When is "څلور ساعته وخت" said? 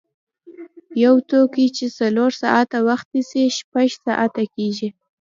1.99-3.07